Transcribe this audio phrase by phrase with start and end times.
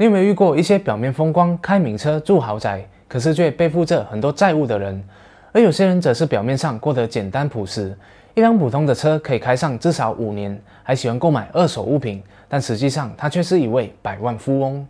[0.00, 5.02] 你有没有遇过一些表面风光、开名车、住豪宅，可是却背负着很多债务的人？
[5.50, 7.92] 而有些人则是表面上过得简单朴实，
[8.34, 14.86] 一辆普通的车可以开上至少五年，还喜欢购买二手物品，但实际上他却是一位百万富翁。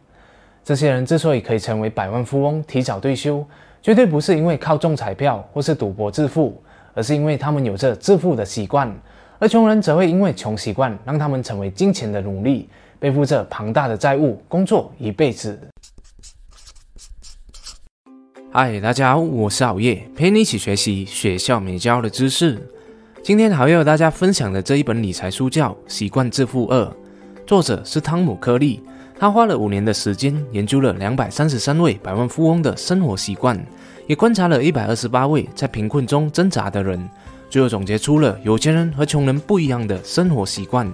[0.63, 3.43] 这些人之所以可以成为百万富翁、提早退休，
[3.81, 6.61] 绝对不是因为靠中彩票或是赌博致富，
[6.93, 8.95] 而是因为他们有着致富的习惯。
[9.39, 12.69] 而穷人则会因为穷习惯，让他们成为金钱的奴隶。
[13.01, 15.57] 背负着庞大的债务，工作一辈子。
[18.51, 22.61] 嗨，大家好，我是熬夜，陪你一起学习学校没教的知识。
[23.23, 26.83] 今天好要和大家分享的这一本理财书叫《习惯致富二》，
[27.47, 28.83] 作者是汤姆·克利。
[29.17, 33.65] 他花了五年的时间，研究了两百三十三位百万富翁的生活习惯，
[34.09, 37.09] 也观察了一百二十八位在贫困中挣扎的人，
[37.49, 40.93] 最后总结出了有钱人和穷人不一样的生活习惯。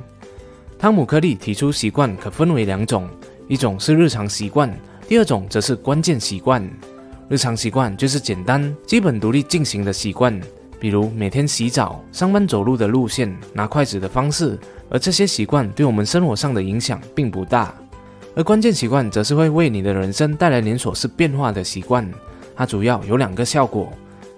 [0.84, 3.08] 汤姆·科利提出，习惯可分为两种，
[3.48, 4.70] 一种是日常习惯，
[5.08, 6.62] 第二种则是关键习惯。
[7.26, 10.38] 日常习惯就是简单、基本独立进行的习惯，
[10.78, 14.58] 比如每天洗澡、上班走路的路线、拿筷子的方式，
[14.90, 17.74] 而这些习惯对我们生活上的影响并不大。
[18.36, 22.06] 而关键习惯则是会为你的人生带来连锁式变化的习惯，
[22.54, 23.90] 它主要有两个效果：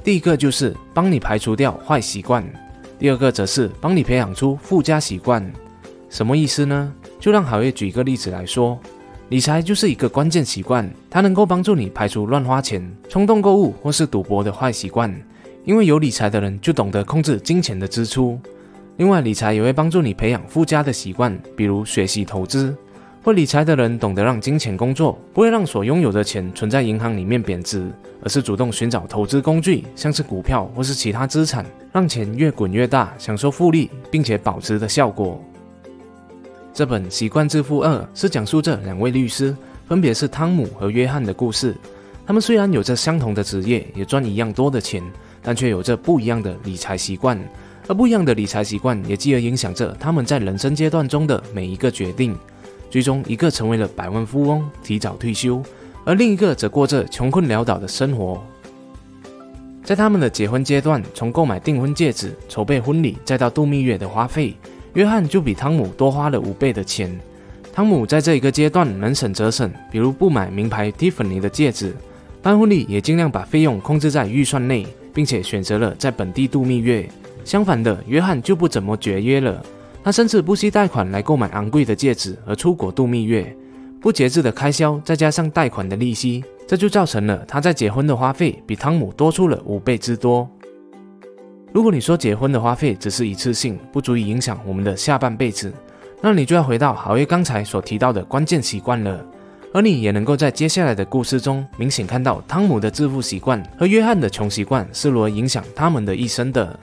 [0.05, 2.45] 第一个就是帮你排除掉坏习惯，
[3.01, 5.45] 第二个则是帮你培养出附加习惯。
[6.09, 6.93] 什么意思呢？
[7.19, 8.79] 就让好月举一个例子来说，
[9.29, 15.15] 理财就是一个关键习惯，它能够帮助你排除乱花钱、冲动购物或是赌博的坏习惯。
[15.65, 18.39] 因为有理财的人就懂得控制金钱的支出。
[18.99, 22.73] 另外，理财也会帮助你培养附加的习惯，比如学习投资。
[23.25, 27.91] 会理财的人懂得让金钱工作，不会让所拥有的钱存在银行里面贬值，
[28.23, 35.43] 而是主动寻找投资工具，像是股票或是其他资产，让钱越滚越大，享受复利并且保值的效果。
[36.77, 39.57] 这本《习惯致富二》是讲述这两位律师，
[39.89, 41.75] 分别是汤姆和约翰的故事。
[42.27, 45.03] 他们虽然有着相同的职业，也赚一样多的钱，
[45.41, 47.43] 但却有着不一样的理财习惯。
[47.89, 52.37] 而不一样的理财习惯，也继而影响着他们在人生阶段中的每一个决定。
[52.91, 55.63] 最终，一个成为了百万富翁，提早退休，
[56.05, 58.45] 而另一个则过着穷困潦倒的生活。
[59.83, 64.55] 在他们的结婚阶段，从购买订婚戒指、筹备婚礼，再到度蜜月的花费。
[64.97, 67.15] 约翰就比汤姆多花了五倍的钱。
[67.71, 71.95] 汤姆在这一个阶段能省则省，比如不买名牌蒂芬尼的戒指，
[72.41, 77.07] 办婚礼也尽量把费用控制在预算内，并且选择了在本地度蜜月。
[77.45, 79.63] 相反的，约翰就不怎么节约了，
[80.03, 83.55] 他甚至不惜贷款来购买昂贵的戒指而出国度蜜月。
[84.01, 90.49] 不节制的开销，再加上贷款的利息，这就造成了他在结婚的花费比汤姆多出了五倍之多。
[91.77, 95.71] 如果你说结婚的花费只是一次性，不足以影响我们的下半辈子，
[96.23, 99.23] 那你就要回到好月刚才所提到的关键习惯了。
[99.75, 106.81] 而你也能够在接下来的故事中明显看到汤姆的致富习惯和约翰的穷习惯是如何影响他们的一生的。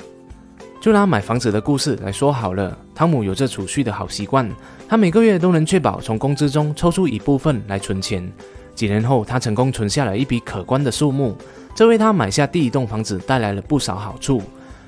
[0.79, 4.47] 就拿买房子的故事来说好了，汤姆有着储蓄的好习惯，
[4.87, 8.31] 他每个月都能确保从工资中抽出一部分来存钱。
[8.75, 11.35] 几年后，他成功存下了一笔可观的数目，
[11.73, 14.39] 这为他买下第一栋房子带来了不少好处。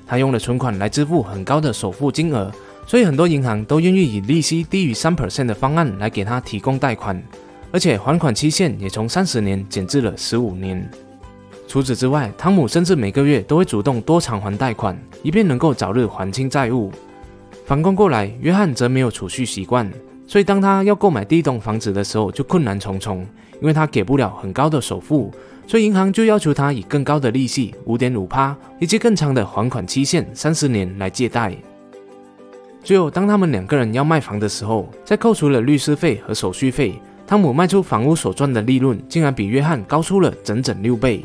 [0.06, 2.50] 他用了存款来支付很高的首付金额，
[2.86, 7.20] 所以很多银行都愿意以利息低于三 percent 的方案来给他提供贷款，
[7.72, 10.88] 而且还款期限也从三十年减至了十五年。
[11.68, 16.92] 除此之外，汤姆甚至每个月都会主动多偿还贷款，以便能够早日还清债务。
[17.64, 19.90] 反观过来，约翰则没有储蓄习惯，
[20.26, 23.26] 所以当他要购买第一栋房子的时候就困难重重，
[23.60, 25.32] 因为他给不了很高的首付。
[25.68, 31.56] 所以银行就要求他以更高的利息五点五趴，以及更长的还款期限三十年来借贷。
[32.84, 41.24] 最后，当他们两个人要卖房的时候，在扣除了律师费和手续费，汤姆卖出房屋所赚的利润竟然比约翰高出了整整六倍。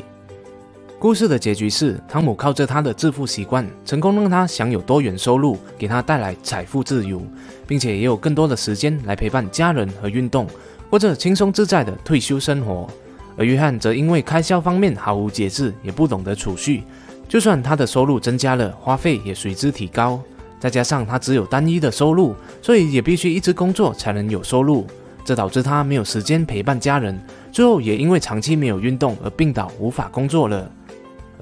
[1.02, 7.20] 故事的结局是，汤姆靠着他的致富习惯，成功让他享有多元收入，给他带来财富自由，
[7.66, 10.46] 并且也有更多的时间来陪伴家人和运动，
[10.88, 12.88] 过着轻松自在的退休生活。
[13.36, 16.84] 而约翰则因为开销方面毫无节制，也不懂得储蓄，
[17.28, 20.22] 就算他的收入增加了，花费也随之提高。
[20.60, 22.32] 再加上他只有单一的收入，
[22.62, 24.86] 所以也必须一直工作才能有收入，
[25.24, 27.20] 这导致他没有时间陪伴家人。
[27.50, 30.70] 最后也因为长期没有运动而病倒，无法工作了。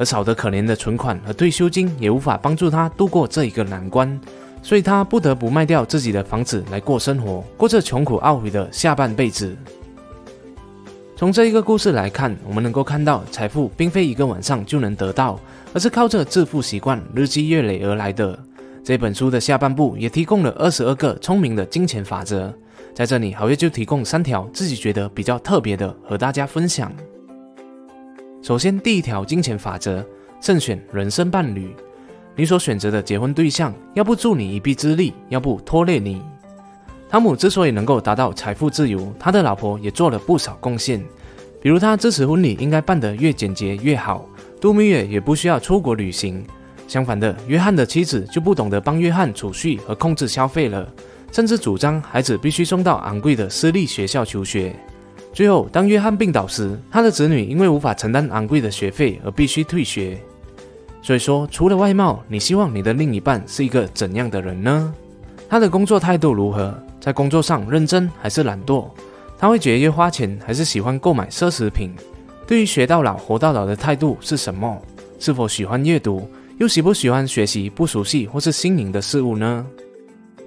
[0.01, 4.19] 而少得可怜的存款和退休金也无法帮助他度过这一个难关，
[4.63, 9.55] 所以他不得不卖掉自己的房子来过生活，过着穷苦懊悔的下半辈子。
[11.15, 15.39] 从这一个故事来看，我们能够看到财富并非一个晚上就能得到，
[15.75, 18.39] 而是靠着致富习惯日积月累而来的。
[18.83, 22.51] 这本书的下半部也提供了二十二个聪明的金钱法则，
[22.95, 26.91] 在这里好月就提供三条自己觉得比较特别的和大家分享。
[28.43, 30.03] 首先，第一条金钱法则：
[30.41, 31.77] 慎选人生伴侣。
[32.35, 36.23] 你所选择的结婚对象，要不助你一臂之力，要不拖累你。
[37.11, 41.05] 汤姆之所以能够达到财富自由，他的老婆也做了不少贡献，
[41.61, 44.27] 比如他支持婚礼应该办得越简洁越好，
[44.59, 46.43] 度蜜月也不需要出国旅行。
[46.89, 50.91] 相反的，约翰的妻子就不懂得帮约翰储蓄和控制消费了，
[51.31, 54.75] 甚至主张孩子必须送到昂贵的私立学校求学。
[55.33, 60.19] 最后，当约翰病倒时，他的子女因为无法承担昂贵的学费而必须退学。
[61.03, 64.93] 所以说，除了外貌，你希望你的另一半是一个怎样的人呢？
[65.49, 66.75] 他的工作态度如何？
[67.01, 68.87] 在工作上认真还是懒惰？
[69.39, 71.95] 他会节约花钱还是喜欢购买奢侈品？
[72.47, 74.77] 对于学到老活到老的态度是什么？
[75.19, 76.29] 是否喜欢阅读？
[76.59, 79.65] 又喜不喜欢学习不熟悉或是新颖的事物呢？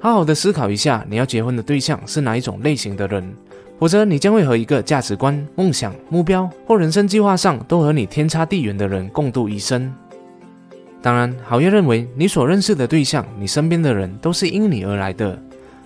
[0.04, 3.34] 好好的思考一下，你要结婚的对象是哪一种类型的人，
[3.80, 9.90] 否则你将会和一个价值观、梦想、目标或人生计划上都和你天差地远的人共度一生。
[11.02, 15.42] 当然，好业认为你所认识的对象，你身边的人都是因你而来的。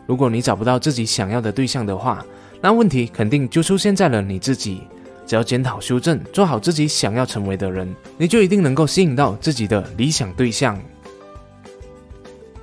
[0.08, 2.26] 如果你找不到自己想要的对象的话，
[2.60, 4.82] 那问题肯定就出现在了你自己。
[5.28, 7.88] 只要检讨修正，做好自己想要成为的人，
[8.18, 10.76] 你就一定能够吸引到自己的理想对象。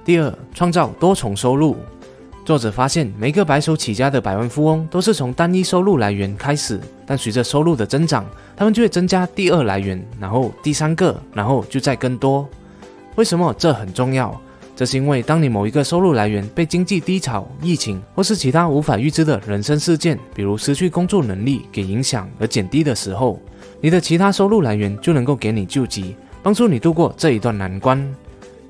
[0.04, 1.76] 第二，创造多重收入。
[2.44, 12.46] 作者发现，每个白手起家的百万富翁都是从单一收入来源开始，但随着收入的增长，他们就会增加第二来源，然后第三个，然后就再更多。
[13.14, 14.38] 为什么这很重要？
[14.76, 23.40] 这是因为，当你某一个收入来源被经济低潮、疫情或是其他无法预知的人生事件，比如失去工作能力给影响而减低的时候，
[23.80, 28.14] 你的其他收入来源就能够给你救急，帮助你度过这一段难关。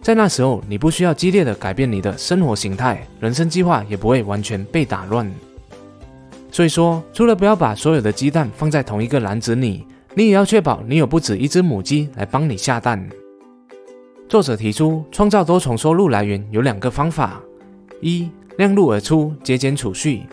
[0.04, 5.26] 在那时候，你不需要激烈的改变你的生活形态，人生计划也不会完全被打乱。
[6.52, 13.02] 所以说，除了不要把所有的鸡蛋放在同一个篮子里，你也要确保你有不止一只母鸡来帮你下蛋。
[14.28, 17.40] 作者提出，创造多重收入来源有两个方法：
[18.02, 18.28] 一，
[18.58, 20.24] 量入而出，节俭储蓄，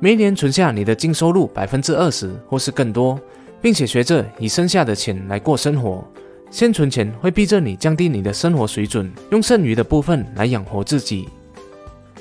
[0.00, 3.16] 每年存下你的净收入百分之二十或是更多，
[3.62, 6.04] 并且学着以剩下的钱来过生活。
[6.50, 11.28] 先存钱会逼着你降低你的生活水准，用剩余的部分来养活自己。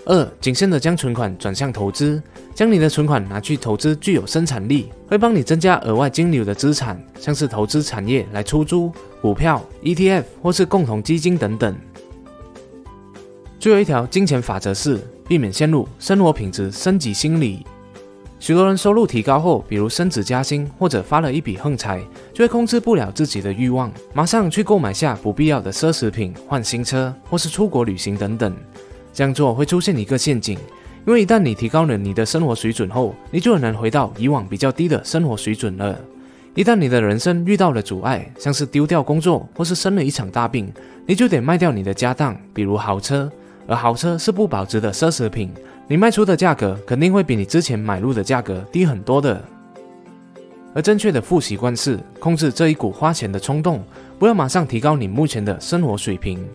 [0.06, 2.22] 二，谨慎的将存款转向投资，
[2.56, 8.92] 将你的存款拿去投资具有生产力、会帮你增加额外金流的资产，像是投资产业来出租。
[9.22, 11.76] 股票、ETF 或是共同基金等等。
[13.60, 14.98] 最后一条金钱法则是
[15.28, 17.66] 避免陷入生活品质升级心理。
[18.40, 22.02] 许多人收入提高后，比如升职加薪或者发了一笔横财，
[22.34, 28.56] 就会控制不了自己的欲望，马上去购买下不必要的奢侈品、换新车或是出国旅行等等。
[29.12, 30.58] 这样做会出现一个陷阱，
[31.06, 36.00] 因为一旦你提高了你的生活水准后，你就很难回到以往比较低的生活水准了。
[36.56, 40.72] 一旦你的人生遇到了阻碍，像是丢掉工作或是生了一场大病，
[41.06, 43.30] 你就得卖掉你的家当，比如豪车。
[43.68, 45.52] 而豪车是不保值的奢侈品，
[45.92, 49.44] 你卖出的价格肯定会比你之前买入的价格低很多的。
[50.76, 53.84] 而正确的富习惯是控制这一股花钱的冲动，
[54.20, 56.48] 不要马上提高你目前的生活水平。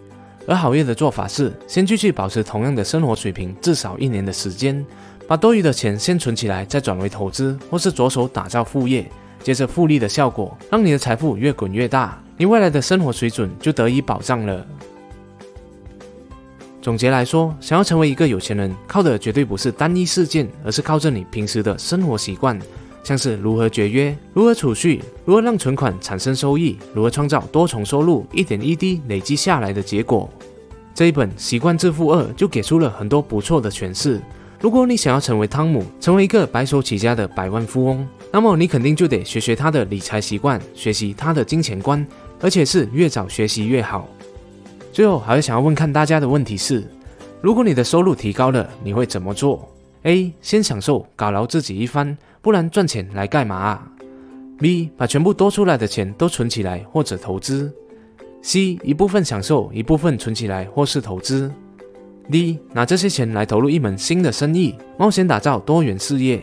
[0.47, 4.87] 而好业的做法是，先继续保持同样的生活水平至少一年的时间，
[5.27, 9.05] 把多余的钱先存起来，再转为投资，或是着手打造副业。
[9.43, 14.65] 接着复利的效果，让你的财富越滚越大，你未来的生活水准就得以保障了。
[16.85, 22.59] 总结来说，想要成为一个有钱人，靠的绝对不是单一事件，而是靠着你平时的生活习惯，
[23.03, 30.29] 像是如何节约、如何储蓄、如何让存款产生收益、如何创造多重收入，一点一滴累积下来的结果。
[30.95, 34.21] 这一本《习惯致富二》就给出了很多不错的诠释。
[34.61, 42.07] 如果你想要成为汤姆，成为一个白手起家的百万富翁，那么你肯定就得学学他的理财习惯，学习他的金钱观，
[42.43, 44.07] 而且是越早学习越好。
[44.95, 46.89] 最后，还是想要问看大家的问题是：
[47.41, 49.69] 如果你的收入提高了，你会怎么做
[50.05, 50.33] ？A.
[50.41, 53.91] 先享受，犒劳自己一番，不然赚钱来干嘛啊
[54.61, 54.91] ？B.
[54.97, 57.75] 把全部多出来的钱都存起来或者投资
[58.41, 58.79] ？C.
[58.85, 61.51] 一部分享受，一部分存起来或是投资
[62.31, 66.41] ？D 拿这些钱来投入一门新的生意，冒险打造多元事业，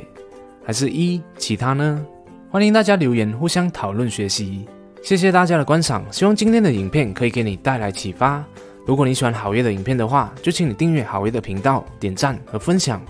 [0.65, 2.05] 还是一其他呢？
[2.49, 4.65] 欢迎大家留言互相讨论学习。
[5.01, 8.43] 谢谢大家的观赏，希望今天的影片可以给你带来启发。
[8.85, 13.01] 如果你喜欢好月的影片的话，就请你订阅好月的频道、点赞和分享。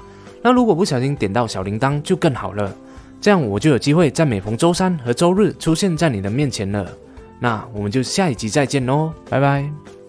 [0.42, 2.74] 那如果不小心点到小铃铛就更好了，
[3.20, 6.92] 这样我就有机会在每逢周三和周日出现在你的面前了。
[7.40, 10.01] 那我们就下一集再见喽，拜拜。